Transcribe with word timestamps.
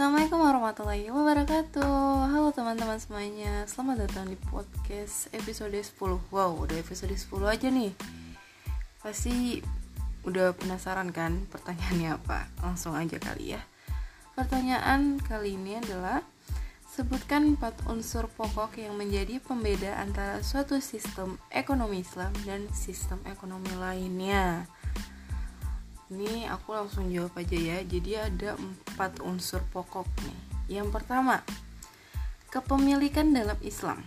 Assalamualaikum 0.00 0.40
warahmatullahi 0.40 1.12
wabarakatuh. 1.12 2.32
Halo 2.32 2.48
teman-teman 2.56 2.96
semuanya 2.96 3.68
Selamat 3.68 4.08
datang 4.08 4.32
di 4.32 4.36
podcast 4.48 5.28
episode 5.36 5.76
10 5.76 5.92
Wow 6.32 6.56
udah 6.56 6.72
episode 6.80 7.12
10 7.12 7.28
aja 7.44 7.68
nih. 7.68 7.92
Pasti 9.04 9.60
udah 10.24 10.56
penasaran 10.56 11.12
kan 11.12 11.44
pertanyaannya 11.52 12.16
apa? 12.16 12.48
Langsung 12.64 12.96
aja 12.96 13.20
kali 13.20 13.52
ya. 13.52 13.60
Pertanyaan 14.32 15.20
kali 15.20 15.60
ini 15.60 15.76
adalah 15.76 16.24
Sebutkan 16.88 17.60
empat 17.60 17.84
unsur 17.84 18.24
pokok 18.32 18.80
yang 18.80 18.96
menjadi 18.96 19.36
pembeda 19.36 20.00
antara 20.00 20.40
suatu 20.40 20.80
sistem 20.80 21.36
ekonomi 21.52 22.00
Islam 22.00 22.32
dan 22.48 22.72
sistem 22.72 23.20
ekonomi 23.28 23.68
lainnya 23.76 24.64
ini 26.10 26.50
aku 26.50 26.74
langsung 26.74 27.06
jawab 27.06 27.38
aja 27.38 27.54
ya. 27.54 27.78
Jadi 27.86 28.18
ada 28.18 28.58
empat 28.58 29.22
unsur 29.22 29.62
pokok 29.70 30.10
nih. 30.26 30.38
Yang 30.82 30.98
pertama 30.98 31.46
kepemilikan 32.50 33.30
dalam 33.30 33.56
Islam. 33.62 34.02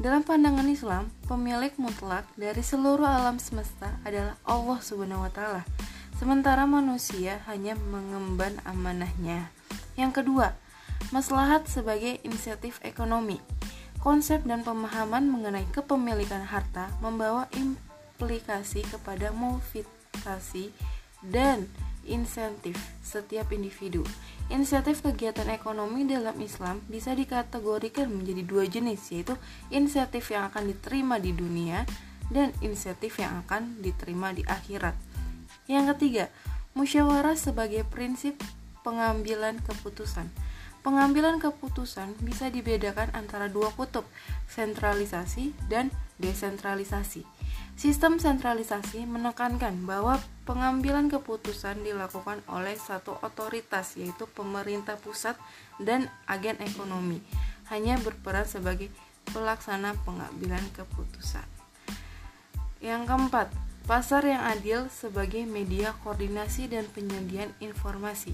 Dalam 0.00 0.24
pandangan 0.24 0.64
Islam 0.70 1.12
pemilik 1.28 1.74
mutlak 1.76 2.24
dari 2.38 2.64
seluruh 2.64 3.04
alam 3.04 3.36
semesta 3.36 4.00
adalah 4.08 4.40
Allah 4.48 4.78
subhanahu 4.80 5.26
wa 5.26 5.32
taala. 5.32 5.62
Sementara 6.16 6.64
manusia 6.64 7.44
hanya 7.46 7.76
mengemban 7.76 8.56
amanahnya. 8.64 9.52
Yang 10.00 10.22
kedua 10.22 10.56
maslahat 11.12 11.68
sebagai 11.68 12.18
inisiatif 12.24 12.80
ekonomi. 12.80 13.38
Konsep 13.98 14.46
dan 14.46 14.62
pemahaman 14.62 15.26
mengenai 15.26 15.66
kepemilikan 15.74 16.46
harta 16.46 16.88
membawa 17.02 17.50
implikasi 17.58 18.86
kepada 18.86 19.34
motivasi 19.34 20.70
dan 21.22 21.66
insentif 22.08 22.74
setiap 23.04 23.52
individu. 23.52 24.02
Insentif 24.48 25.04
kegiatan 25.04 25.46
ekonomi 25.52 26.08
dalam 26.08 26.34
Islam 26.40 26.80
bisa 26.88 27.12
dikategorikan 27.12 28.08
menjadi 28.08 28.42
dua 28.48 28.64
jenis, 28.64 29.12
yaitu 29.12 29.36
insentif 29.68 30.32
yang 30.32 30.48
akan 30.48 30.72
diterima 30.72 31.20
di 31.20 31.36
dunia 31.36 31.84
dan 32.32 32.52
insentif 32.64 33.20
yang 33.20 33.44
akan 33.44 33.80
diterima 33.84 34.32
di 34.32 34.40
akhirat. 34.48 34.96
Yang 35.68 35.84
ketiga, 35.96 36.24
musyawarah 36.72 37.36
sebagai 37.36 37.84
prinsip 37.84 38.40
pengambilan 38.80 39.60
keputusan. 39.68 40.32
Pengambilan 40.88 41.36
keputusan 41.36 42.16
bisa 42.24 42.48
dibedakan 42.48 43.12
antara 43.12 43.52
dua 43.52 43.68
kutub, 43.76 44.08
sentralisasi 44.48 45.52
dan 45.68 45.92
desentralisasi. 46.16 47.28
Sistem 47.76 48.16
sentralisasi 48.16 49.04
menekankan 49.04 49.84
bahwa 49.84 50.16
pengambilan 50.48 51.12
keputusan 51.12 51.84
dilakukan 51.84 52.40
oleh 52.48 52.72
satu 52.80 53.20
otoritas 53.20 54.00
yaitu 54.00 54.24
pemerintah 54.32 54.96
pusat 54.96 55.36
dan 55.76 56.08
agen 56.24 56.56
ekonomi 56.64 57.20
hanya 57.68 58.00
berperan 58.00 58.48
sebagai 58.48 58.88
pelaksana 59.28 59.92
pengambilan 60.08 60.64
keputusan. 60.72 61.44
Yang 62.80 63.12
keempat, 63.12 63.52
pasar 63.84 64.24
yang 64.24 64.40
adil 64.40 64.88
sebagai 64.88 65.44
media 65.44 65.92
koordinasi 66.00 66.72
dan 66.72 66.88
penyediaan 66.88 67.52
informasi. 67.60 68.32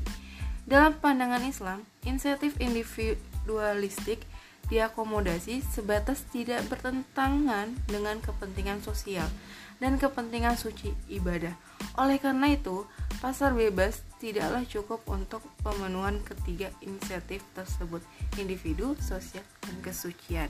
Dalam 0.64 0.96
pandangan 0.96 1.44
Islam, 1.44 1.84
insentif 2.08 2.56
individualistik 2.56 4.24
diakomodasi 4.72 5.60
sebatas 5.60 6.24
tidak 6.32 6.64
bertentangan 6.72 7.76
dengan 7.84 8.16
kepentingan 8.24 8.80
sosial 8.80 9.28
dan 9.76 10.00
kepentingan 10.00 10.56
suci 10.56 10.96
ibadah. 11.12 11.52
Oleh 12.00 12.16
karena 12.16 12.56
itu, 12.56 12.88
pasar 13.20 13.52
bebas 13.52 14.00
tidaklah 14.16 14.64
cukup 14.64 15.04
untuk 15.04 15.44
pemenuhan 15.60 16.24
ketiga 16.24 16.72
inisiatif 16.80 17.44
tersebut, 17.52 18.00
individu, 18.40 18.96
sosial, 19.04 19.44
dan 19.68 19.76
kesucian. 19.84 20.48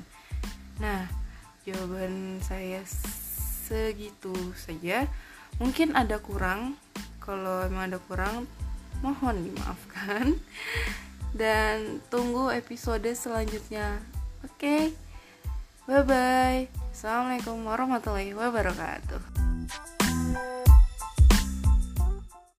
Nah, 0.79 1.11
jawaban 1.67 2.39
saya 2.39 2.87
segitu 3.67 4.31
saja. 4.55 5.11
Mungkin 5.59 5.99
ada 5.99 6.23
kurang, 6.23 6.79
kalau 7.19 7.67
memang 7.67 7.91
ada 7.91 7.99
kurang, 7.99 8.47
mohon 9.05 9.45
dimaafkan 9.45 10.41
dan 11.41 12.01
tunggu 12.09 12.49
episode 12.49 13.13
selanjutnya. 13.13 14.01
Oke, 14.41 14.57
okay? 14.57 14.83
bye 15.85 16.01
bye. 16.01 16.73
Assalamualaikum 16.89 17.69
warahmatullahi 17.69 18.33
wabarakatuh. 18.33 19.44